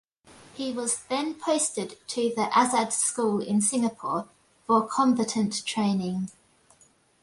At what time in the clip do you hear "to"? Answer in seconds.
2.07-2.33